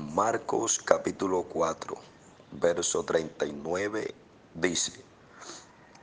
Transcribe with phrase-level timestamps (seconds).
[0.00, 1.94] Marcos capítulo 4,
[2.52, 4.14] verso 39
[4.54, 4.92] dice,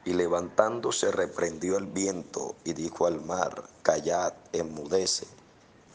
[0.05, 5.25] y levantándose reprendió el viento y dijo al mar, callad, enmudece.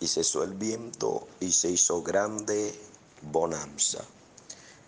[0.00, 2.74] Y cesó el viento y se hizo grande
[3.22, 4.04] bonanza.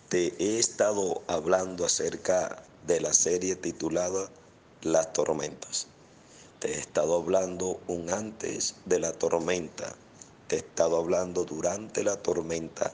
[0.09, 4.29] Te he estado hablando acerca de la serie titulada
[4.81, 5.87] Las tormentas.
[6.59, 9.95] Te he estado hablando un antes de la tormenta.
[10.47, 12.93] Te he estado hablando durante la tormenta.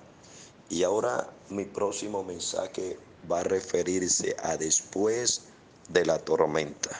[0.71, 2.98] Y ahora mi próximo mensaje
[3.30, 5.41] va a referirse a después
[5.89, 6.97] de la tormenta.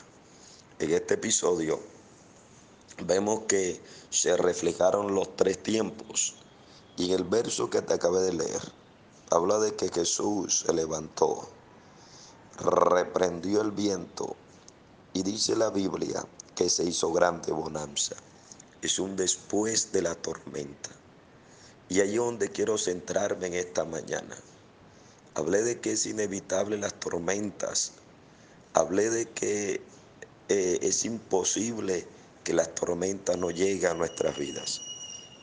[0.78, 1.80] En este episodio
[3.06, 6.36] vemos que se reflejaron los tres tiempos.
[6.98, 8.62] Y en el verso que te acabé de leer,
[9.30, 11.48] habla de que Jesús se levantó,
[12.60, 14.36] reprendió el viento
[15.14, 18.18] y dice la Biblia que se hizo grande bonanza.
[18.82, 20.90] Es un después de la tormenta.
[21.92, 24.38] Y ahí donde quiero centrarme en esta mañana.
[25.34, 27.92] Hablé de que es inevitable las tormentas.
[28.72, 29.82] Hablé de que
[30.48, 32.08] eh, es imposible
[32.46, 34.80] que las tormentas no lleguen a nuestras vidas.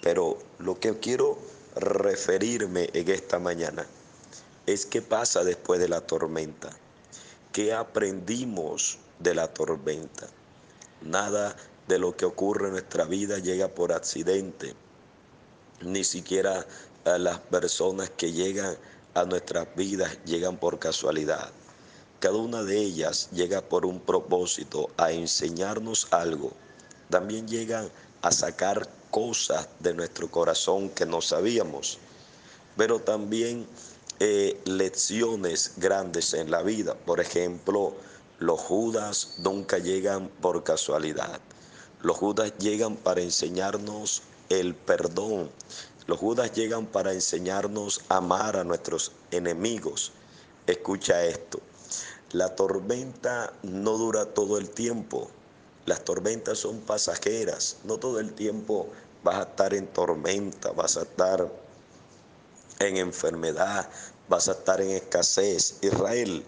[0.01, 1.37] Pero lo que quiero
[1.77, 3.87] referirme en esta mañana
[4.65, 6.71] es qué pasa después de la tormenta.
[7.53, 10.29] ¿Qué aprendimos de la tormenta?
[11.03, 11.55] Nada
[11.89, 14.75] de lo que ocurre en nuestra vida llega por accidente.
[15.81, 16.67] Ni siquiera
[17.05, 18.77] las personas que llegan
[19.15, 21.51] a nuestras vidas llegan por casualidad.
[22.21, 26.53] Cada una de ellas llega por un propósito, a enseñarnos algo.
[27.11, 27.89] También llegan
[28.23, 31.99] a sacar cosas de nuestro corazón que no sabíamos,
[32.77, 33.67] pero también
[34.21, 36.95] eh, lecciones grandes en la vida.
[36.95, 37.95] Por ejemplo,
[38.41, 41.41] los judas nunca llegan por casualidad.
[42.03, 45.51] Los judas llegan para enseñarnos el perdón.
[46.07, 50.13] Los judas llegan para enseñarnos a amar a nuestros enemigos.
[50.67, 51.61] Escucha esto.
[52.33, 55.31] La tormenta no dura todo el tiempo.
[55.87, 57.79] Las tormentas son pasajeras.
[57.85, 58.89] No todo el tiempo
[59.23, 61.51] vas a estar en tormenta, vas a estar
[62.79, 63.89] en enfermedad,
[64.29, 65.79] vas a estar en escasez.
[65.83, 66.45] Israel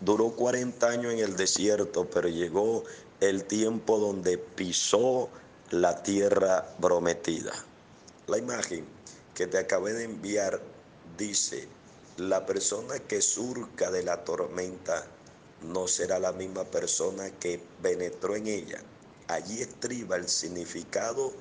[0.00, 2.84] duró 40 años en el desierto, pero llegó
[3.20, 5.28] el tiempo donde pisó
[5.70, 7.52] la tierra prometida.
[8.26, 8.86] La imagen
[9.34, 10.60] que te acabé de enviar
[11.18, 11.68] dice,
[12.16, 15.04] la persona que surca de la tormenta
[15.62, 18.80] no será la misma persona que penetró en ella.
[19.28, 21.32] Allí estriba el significado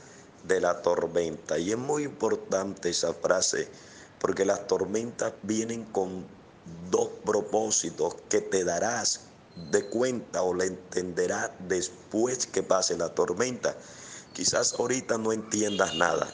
[0.44, 1.58] de la tormenta.
[1.58, 3.70] Y es muy importante esa frase
[4.20, 6.26] porque las tormentas vienen con
[6.92, 9.22] dos propósitos que te darás
[9.72, 13.76] de cuenta o la entenderás después que pase la tormenta.
[14.34, 16.32] Quizás ahorita no entiendas nada.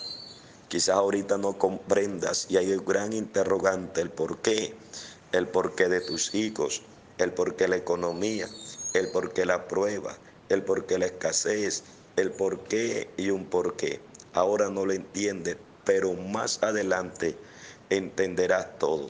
[0.67, 4.75] Quizás ahorita no comprendas y hay un gran interrogante el por qué,
[5.31, 6.81] el porqué de tus hijos,
[7.17, 8.47] el por qué la economía,
[8.93, 10.17] el por qué la prueba,
[10.49, 11.83] el por qué la escasez,
[12.15, 13.99] el por qué y un por qué.
[14.33, 17.37] Ahora no lo entiendes, pero más adelante
[17.89, 19.09] entenderás todo.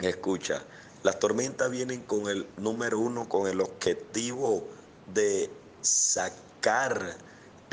[0.00, 0.62] Escucha,
[1.02, 4.66] las tormentas vienen con el número uno, con el objetivo
[5.12, 5.50] de
[5.82, 7.16] sacar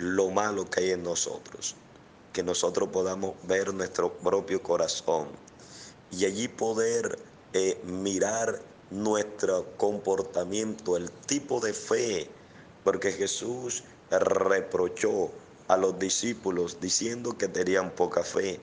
[0.02, 1.76] lo malo que hay en nosotros,
[2.34, 5.28] que nosotros podamos ver nuestro propio corazón
[6.10, 7.20] y allí poder
[7.54, 12.28] eh, mirar nuestro comportamiento, el tipo de fe,
[12.84, 15.30] porque Jesús reprochó
[15.68, 18.60] a los discípulos diciendo que tenían poca fe.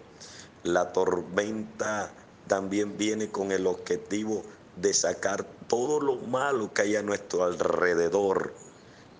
[0.64, 2.12] La tormenta
[2.48, 4.42] también viene con el objetivo
[4.74, 8.52] de sacar todo lo malo que hay a nuestro alrededor.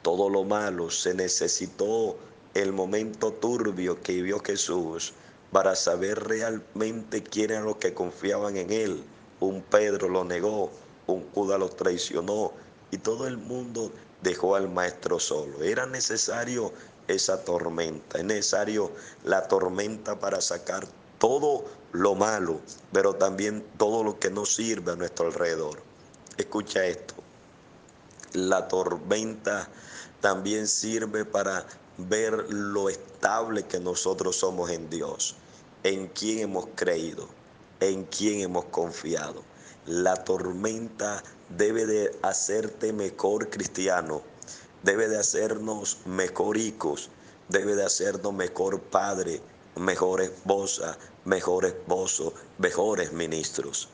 [0.03, 2.17] Todo lo malo se necesitó
[2.55, 5.13] el momento turbio que vivió Jesús
[5.53, 9.05] para saber realmente quién eran los que confiaban en él.
[9.41, 10.71] Un Pedro lo negó,
[11.07, 12.53] un Judas lo traicionó
[12.91, 13.93] y todo el mundo
[14.23, 15.63] dejó al maestro solo.
[15.63, 16.73] Era necesario
[17.07, 18.93] esa tormenta, es necesario
[19.25, 20.87] la tormenta para sacar
[21.19, 22.61] todo lo malo,
[22.93, 25.81] pero también todo lo que no sirve a nuestro alrededor.
[26.37, 27.15] Escucha esto,
[28.35, 29.69] la tormenta
[30.21, 31.67] también sirve para
[31.97, 35.37] ver lo estable que nosotros somos en Dios,
[35.83, 37.29] en quién hemos creído,
[37.81, 39.43] en quién hemos confiado.
[39.87, 41.23] La tormenta
[41.57, 44.23] debe de hacerte mejor cristiano,
[44.83, 47.11] debe de hacernos mejor hijos,
[47.49, 49.41] debe de hacernos mejor padre,
[49.77, 53.89] mejor esposa, mejor esposo, mejores ministros.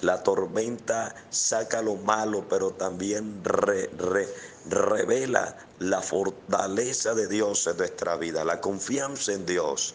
[0.00, 3.42] La tormenta saca lo malo, pero también
[4.68, 9.94] revela la fortaleza de Dios en nuestra vida, la confianza en Dios.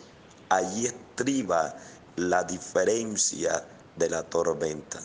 [0.50, 1.76] Allí estriba
[2.16, 3.66] la diferencia
[3.96, 5.00] de la tormenta.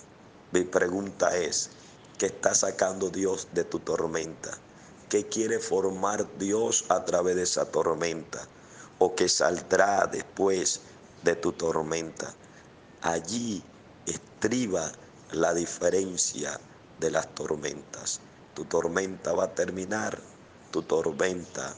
[0.52, 1.70] Mi pregunta es,
[2.18, 4.50] ¿qué está sacando Dios de tu tormenta?
[5.08, 8.46] ¿Qué quiere formar Dios a través de esa tormenta?
[8.98, 10.80] ¿O qué saldrá después
[11.22, 12.32] de tu tormenta?
[13.02, 13.62] Allí
[14.06, 14.90] estriba
[15.32, 16.60] la diferencia
[16.98, 18.20] de las tormentas.
[18.54, 20.20] Tu tormenta va a terminar,
[20.70, 21.74] tu tormenta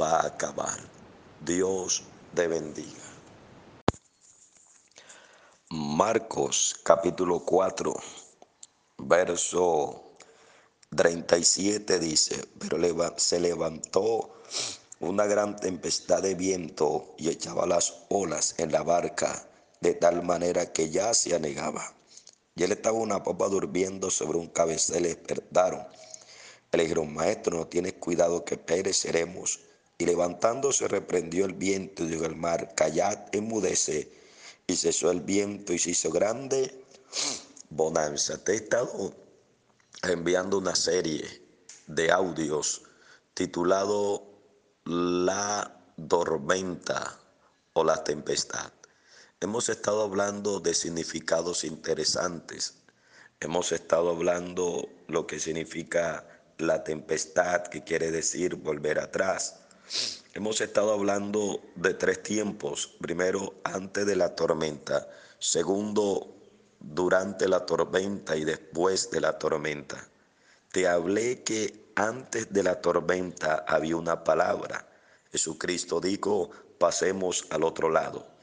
[0.00, 0.78] va a acabar.
[1.44, 2.02] Dios
[2.34, 3.02] te bendiga.
[5.70, 7.94] Marcos capítulo 4,
[8.98, 10.02] verso
[10.96, 12.78] 37 dice, pero
[13.16, 14.40] se levantó
[15.00, 19.47] una gran tempestad de viento y echaba las olas en la barca
[19.80, 21.94] de tal manera que ya se anegaba.
[22.54, 25.86] Y él estaba una popa durmiendo sobre un cabecel y despertaron.
[26.72, 29.60] Le dijeron, maestro, no tienes cuidado que pereceremos.
[29.96, 34.10] Y levantándose reprendió el viento y dijo mar, callad, enmudece.
[34.66, 36.84] Y cesó el viento y se hizo grande
[37.70, 38.42] bonanza.
[38.42, 39.14] Te he estado
[40.02, 41.24] enviando una serie
[41.86, 42.82] de audios
[43.34, 44.24] titulado
[44.84, 47.18] La tormenta
[47.72, 48.72] o la tempestad.
[49.40, 52.74] Hemos estado hablando de significados interesantes.
[53.38, 56.26] Hemos estado hablando lo que significa
[56.58, 59.60] la tempestad, que quiere decir volver atrás.
[60.34, 62.96] Hemos estado hablando de tres tiempos.
[63.00, 65.08] Primero, antes de la tormenta.
[65.38, 66.34] Segundo,
[66.80, 70.04] durante la tormenta y después de la tormenta.
[70.72, 74.88] Te hablé que antes de la tormenta había una palabra.
[75.30, 76.50] Jesucristo dijo,
[76.80, 78.37] pasemos al otro lado.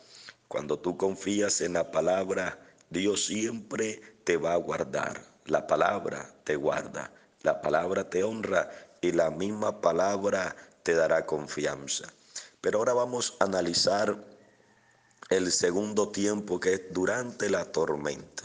[0.48, 2.60] Cuando tú confías en la palabra,
[2.90, 5.22] Dios siempre te va a guardar.
[5.46, 7.12] La palabra te guarda,
[7.42, 8.70] la palabra te honra
[9.02, 12.06] y la misma palabra te dará confianza.
[12.62, 14.18] Pero ahora vamos a analizar
[15.30, 18.44] el segundo tiempo que es durante la tormenta.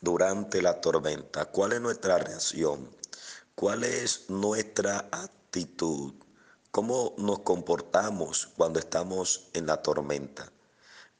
[0.00, 2.90] Durante la tormenta, ¿cuál es nuestra reacción?
[3.54, 6.14] ¿Cuál es nuestra actitud?
[6.72, 10.50] ¿Cómo nos comportamos cuando estamos en la tormenta?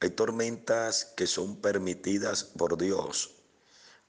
[0.03, 3.35] Hay tormentas que son permitidas por Dios.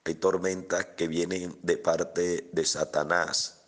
[0.05, 3.61] Hay tormentas que vienen de parte de Satanás.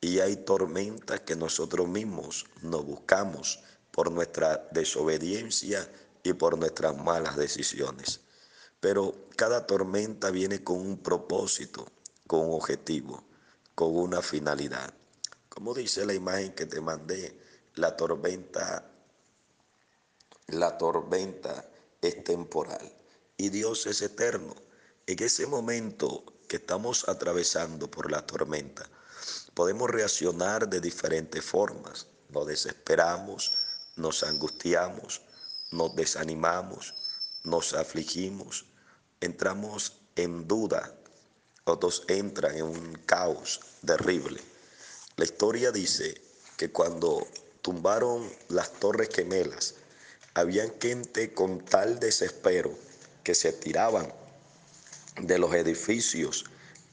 [0.00, 3.58] Y hay tormentas que nosotros mismos nos buscamos
[3.90, 5.90] por nuestra desobediencia
[6.22, 8.20] y por nuestras malas decisiones.
[8.78, 11.88] Pero cada tormenta viene con un propósito,
[12.28, 13.24] con un objetivo,
[13.74, 14.94] con una finalidad.
[15.48, 17.36] Como dice la imagen que te mandé,
[17.74, 18.88] la tormenta,
[20.46, 21.70] la tormenta
[22.02, 22.92] es temporal
[23.36, 24.54] y Dios es eterno.
[25.06, 28.88] En ese momento que estamos atravesando por la tormenta,
[29.54, 32.06] podemos reaccionar de diferentes formas.
[32.28, 33.52] Nos desesperamos,
[33.96, 35.22] nos angustiamos,
[35.70, 36.94] nos desanimamos,
[37.44, 38.66] nos afligimos,
[39.20, 40.94] entramos en duda,
[41.64, 44.40] otros entran en un caos terrible.
[45.16, 46.20] La historia dice
[46.56, 47.26] que cuando
[47.60, 49.74] tumbaron las torres gemelas,
[50.34, 52.72] habían gente con tal desespero
[53.22, 54.12] que se tiraban
[55.20, 56.46] de los edificios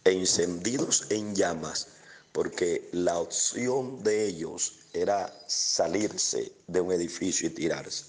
[0.04, 1.88] e encendidos en llamas,
[2.34, 8.06] porque la opción de ellos era salirse de un edificio y tirarse.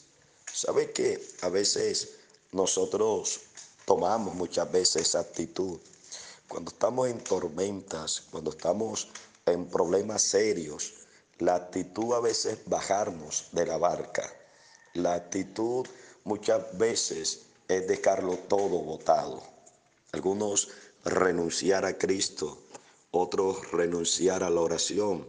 [0.52, 2.16] ¿Sabe que a veces
[2.52, 3.40] nosotros
[3.86, 5.78] tomamos muchas veces esa actitud?
[6.48, 9.08] Cuando estamos en tormentas, cuando estamos
[9.46, 10.92] en problemas serios,
[11.38, 14.39] la actitud a veces bajarnos de la barca
[14.94, 15.86] la actitud
[16.24, 19.42] muchas veces es dejarlo todo botado.
[20.12, 20.68] Algunos
[21.04, 22.58] renunciar a Cristo,
[23.12, 25.26] otros renunciar a la oración,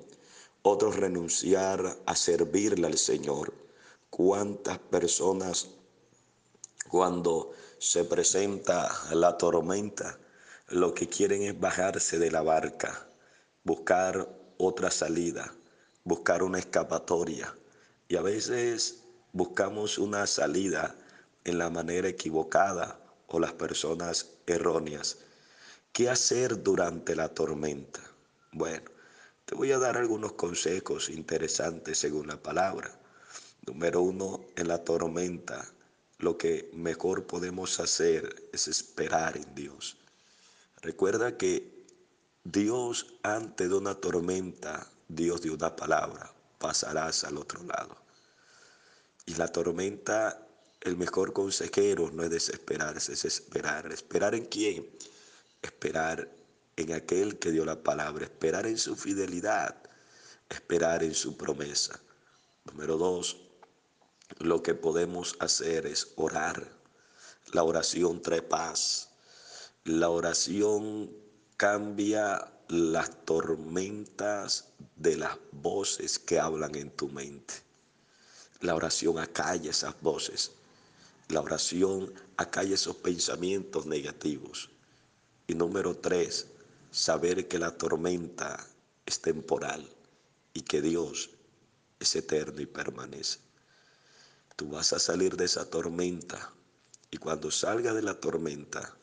[0.64, 3.54] otros renunciar a servirle al Señor.
[4.10, 5.70] ¿Cuántas personas
[6.90, 10.18] cuando se presenta la tormenta
[10.68, 13.08] lo que quieren es bajarse de la barca,
[13.64, 14.28] buscar
[14.58, 15.54] otra salida,
[16.04, 17.56] buscar una escapatoria?
[18.08, 19.01] Y a veces
[19.34, 20.96] buscamos una salida
[21.44, 25.18] en la manera equivocada o las personas erróneas.
[25.94, 28.02] ¿Qué hacer durante la tormenta?
[28.52, 28.90] Bueno,
[29.46, 32.98] te voy a dar algunos consejos interesantes según la palabra.
[33.66, 35.66] Número uno, en la tormenta,
[36.18, 39.98] lo que mejor podemos hacer es esperar en Dios.
[40.82, 41.86] Recuerda que
[42.44, 47.96] Dios antes de una tormenta, Dios de una palabra, pasarás al otro lado.
[49.32, 50.46] Y la tormenta,
[50.82, 53.90] el mejor consejero no es desesperarse, es esperar.
[53.90, 54.86] ¿Esperar en quién?
[55.62, 56.30] Esperar
[56.76, 59.78] en aquel que dio la palabra, esperar en su fidelidad,
[60.50, 61.98] esperar en su promesa.
[62.66, 63.38] Número dos,
[64.40, 66.68] lo que podemos hacer es orar.
[67.54, 69.12] La oración trae paz.
[69.86, 71.10] La oración
[71.56, 77.71] cambia las tormentas de las voces que hablan en tu mente.
[78.62, 80.52] La oración acalla esas voces.
[81.30, 84.70] La oración acalla esos pensamientos negativos.
[85.48, 86.46] Y número tres,
[86.92, 88.64] saber que la tormenta
[89.06, 89.90] es temporal
[90.54, 91.32] y que Dios
[92.00, 93.40] es eterno y permanece.
[94.56, 96.54] Tú vas a salir de esa tormenta
[97.10, 98.96] y cuando salga de la tormenta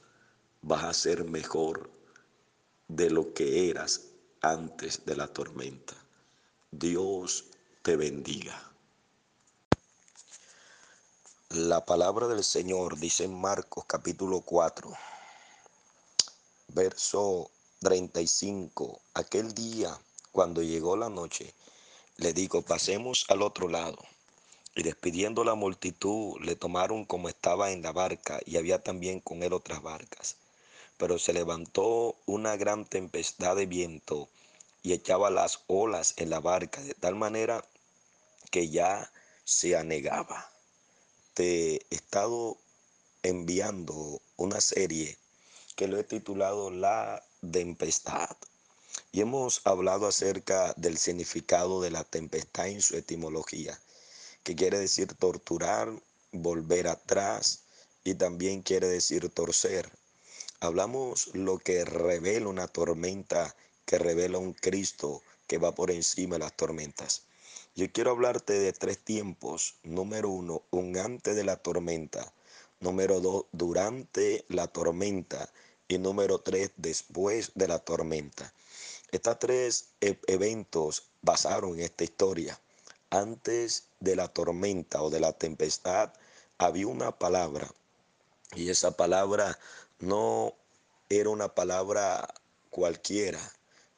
[0.62, 1.90] vas a ser mejor
[2.86, 4.02] de lo que eras
[4.40, 5.94] antes de la tormenta.
[6.70, 7.46] Dios
[7.82, 8.67] te bendiga.
[11.54, 14.92] La palabra del Señor dice en Marcos capítulo 4,
[16.74, 17.50] verso
[17.80, 19.00] 35.
[19.14, 19.98] Aquel día,
[20.30, 21.54] cuando llegó la noche,
[22.18, 23.96] le dijo, pasemos al otro lado.
[24.74, 29.42] Y despidiendo la multitud, le tomaron como estaba en la barca, y había también con
[29.42, 30.36] él otras barcas.
[30.98, 34.28] Pero se levantó una gran tempestad de viento
[34.82, 37.64] y echaba las olas en la barca, de tal manera
[38.50, 39.10] que ya
[39.46, 40.50] se anegaba
[41.38, 42.58] he estado
[43.22, 45.18] enviando una serie
[45.76, 48.36] que lo he titulado La Tempestad.
[49.12, 53.80] Y hemos hablado acerca del significado de la tempestad en su etimología,
[54.42, 55.92] que quiere decir torturar,
[56.32, 57.60] volver atrás
[58.04, 59.90] y también quiere decir torcer.
[60.60, 63.54] Hablamos lo que revela una tormenta,
[63.86, 67.22] que revela un Cristo que va por encima de las tormentas.
[67.78, 69.76] Yo quiero hablarte de tres tiempos.
[69.84, 72.32] Número uno, un antes de la tormenta.
[72.80, 75.48] Número dos, durante la tormenta.
[75.86, 78.52] Y número tres, después de la tormenta.
[79.12, 82.58] Estos tres e-, eventos basaron en esta historia.
[83.10, 86.12] Antes de la tormenta o de la tempestad
[86.58, 87.70] había una palabra.
[88.56, 89.56] Y esa palabra
[90.00, 90.52] no
[91.08, 92.34] era una palabra
[92.70, 93.52] cualquiera.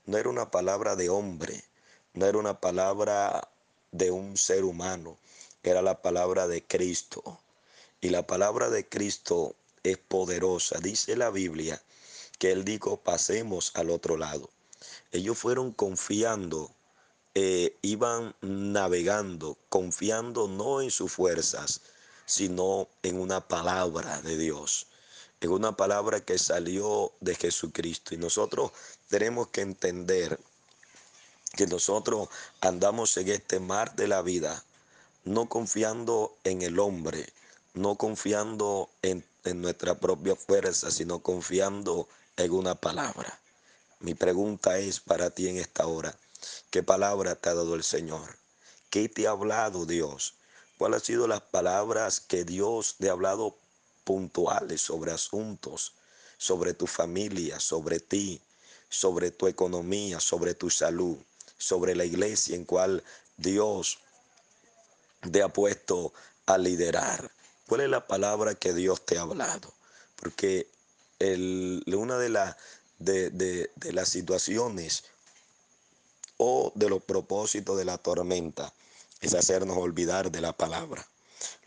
[0.05, 1.65] No era una palabra de hombre.
[2.13, 3.50] No era una palabra
[3.93, 5.19] de un ser humano,
[5.63, 7.41] era la palabra de Cristo.
[8.01, 10.79] Y la palabra de Cristo es poderosa.
[10.81, 11.83] Dice la Biblia
[12.39, 14.49] que Él dijo, pasemos al otro lado.
[15.13, 16.71] Ellos fueron confiando,
[17.35, 21.83] eh, iban navegando, confiando no en sus fuerzas,
[22.25, 24.87] sino en una palabra de Dios,
[25.41, 28.15] en una palabra que salió de Jesucristo.
[28.15, 28.71] Y nosotros
[29.09, 30.39] tenemos que entender
[31.57, 32.29] que nosotros
[32.61, 34.65] andamos en este mar de la vida,
[35.25, 37.33] no confiando en el hombre,
[37.75, 43.41] no confiando en, nuestra propia fuerza, sino confiando en una palabra.
[44.01, 46.15] Mi pregunta es para ti en esta hora,
[46.71, 48.37] ¿qué palabra te ha dado el Señor?
[48.91, 50.35] ¿Qué te ha hablado Dios?
[50.79, 53.57] ¿Cuáles han sido las palabras que Dios te ha hablado
[54.05, 55.95] puntuales sobre asuntos,
[56.39, 58.41] sobre tu familia, sobre ti,
[58.89, 61.19] sobre tu economía, sobre tu salud?
[61.61, 63.05] Sobre la iglesia en cual
[63.37, 63.99] Dios
[65.31, 66.13] te ha puesto
[66.47, 67.31] a liderar.
[67.69, 69.73] ¿Cuál es la palabra que Dios te ha hablado?
[70.17, 70.67] Porque
[71.87, 72.55] una de,
[72.99, 75.05] de, de las situaciones
[76.39, 78.73] o de los propósitos de la tormenta
[79.21, 81.07] es hacernos olvidar de la palabra.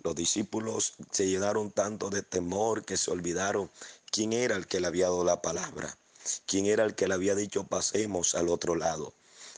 [0.03, 3.69] Los discípulos se llenaron tanto de temor que se olvidaron
[4.11, 5.95] quién era el que le había dado la palabra,
[6.45, 9.13] quién era el que le había dicho pasemos al otro lado.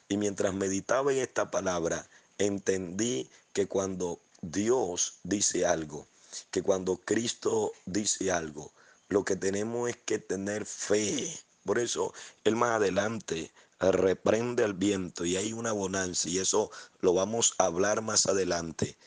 [0.08, 2.08] Y mientras meditaba en esta palabra,
[2.38, 6.08] entendí que cuando Dios dice algo,
[6.52, 8.72] que cuando Cristo dice algo,
[9.10, 11.32] lo que tenemos es que tener fe.
[11.64, 16.72] Por eso, él más adelante reprende al viento y hay una bonanza y eso
[17.02, 18.98] lo vamos a hablar más adelante.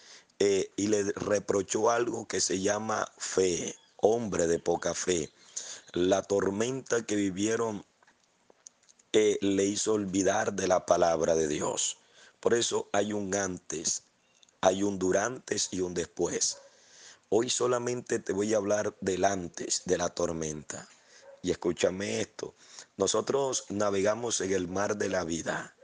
[0.40, 5.30] Eh, y le reprochó algo que se llama fe, hombre de poca fe.
[5.92, 7.84] La tormenta que vivieron
[9.40, 11.98] le hizo olvidar de la palabra de Dios.
[12.40, 14.02] Por eso hay un antes,
[14.60, 16.58] hay un durante y un después.
[17.30, 20.88] Hoy solamente te voy a hablar del antes de la tormenta.
[21.42, 22.54] Y escúchame esto,
[22.96, 25.74] nosotros navegamos en el mar de la vida.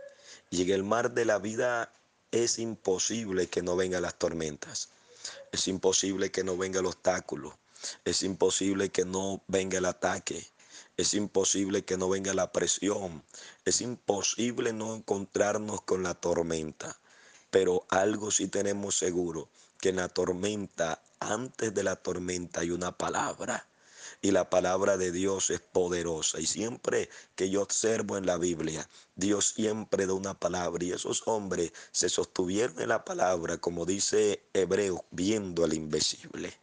[0.50, 1.93] Y en el mar de la vida
[2.31, 4.88] es imposible que no vengan las tormentas.
[5.53, 7.57] Es imposible que no venga el obstáculo.
[8.05, 10.47] Es imposible que no venga el ataque.
[10.97, 13.25] Es imposible que no venga la presión.
[13.65, 16.99] Es imposible no encontrarnos con la tormenta.
[17.51, 19.49] Pero algo sí tenemos seguro,
[19.81, 23.67] que en la tormenta, antes de la tormenta hay una palabra.
[24.23, 26.41] Y la palabra de Dios es poderosa.
[26.41, 30.85] Y siempre que yo observo en la Biblia, Dios siempre da una palabra.
[30.85, 36.55] Y esos hombres se sostuvieron en la palabra, como dice Hebreo, viendo al invisible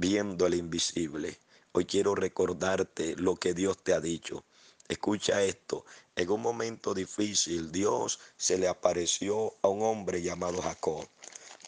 [0.00, 1.38] viendo el invisible.
[1.72, 4.42] Hoy quiero recordarte lo que Dios te ha dicho.
[4.88, 5.84] Escucha esto,
[6.16, 11.06] en un momento difícil Dios se le apareció a un hombre llamado Jacob.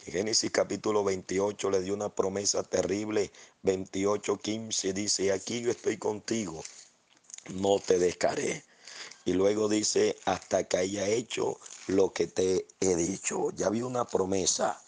[0.05, 3.31] En Génesis capítulo 28 le dio una promesa terrible.
[3.63, 6.65] 28, 15 dice, aquí yo estoy contigo,
[7.51, 8.65] no te dejaré.
[9.25, 13.53] Y luego dice, hasta que haya hecho lo que te he dicho.
[13.53, 14.83] Ya había una promesa.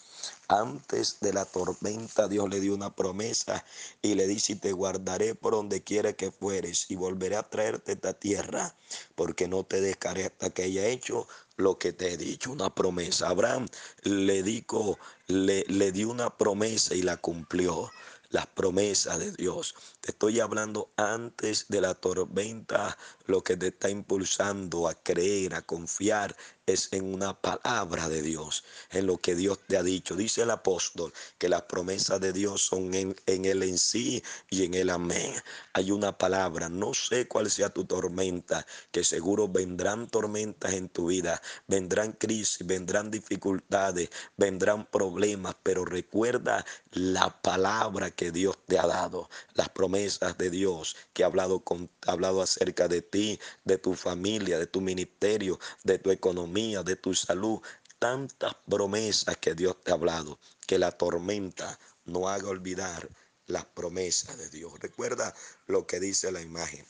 [0.47, 3.65] Antes de la tormenta Dios le dio una promesa
[4.01, 8.13] y le dice, te guardaré por donde quiera que fueres y volveré a traerte esta
[8.13, 8.75] tierra,
[9.15, 11.27] porque no te dejaré hasta que haya hecho
[11.57, 13.29] lo que te he dicho, una promesa.
[13.29, 13.67] Abraham
[14.03, 17.91] le dijo, le, le dio una promesa y la cumplió
[18.29, 19.75] las promesas de Dios.
[20.01, 25.61] Te estoy hablando antes de la tormenta, lo que te está impulsando a creer, a
[25.61, 30.15] confiar, es en una palabra de Dios, en lo que Dios te ha dicho.
[30.15, 34.65] Dice el apóstol que las promesas de Dios son en, en Él en sí y
[34.65, 35.33] en el amén.
[35.73, 41.07] Hay una palabra, no sé cuál sea tu tormenta, que seguro vendrán tormentas en tu
[41.07, 48.87] vida, vendrán crisis, vendrán dificultades, vendrán problemas, pero recuerda la palabra que Dios te ha
[48.87, 53.77] dado, las promesas de Dios que ha hablado, con, ha hablado acerca de ti, de
[53.77, 56.09] tu familia, de tu ministerio, de tu
[56.55, 57.61] economía, de tu salud.
[57.99, 63.09] Tantas promesas que Dios te ha hablado, que la tormenta no haga olvidar
[63.47, 64.73] las promesas de Dios.
[64.79, 65.33] Recuerda
[65.67, 66.85] lo que dice la imagen,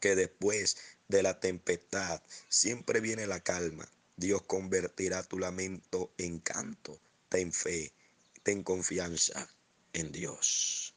[0.00, 0.76] que después
[1.08, 3.88] de la tempestad siempre viene la calma.
[4.16, 6.98] Dios convertirá tu lamento en canto.
[7.28, 7.92] Ten fe,
[8.42, 9.48] ten confianza
[9.92, 10.91] en Dios.